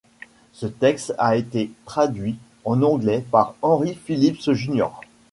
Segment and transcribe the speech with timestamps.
[0.53, 4.87] Ce texte a été traduit en anglais par Henry Phillips Jr.